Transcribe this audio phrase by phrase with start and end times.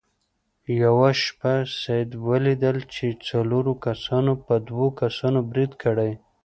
[0.81, 6.11] یوه شپه سید ولیدل چې څلورو کسانو په دوو کسانو برید کړی.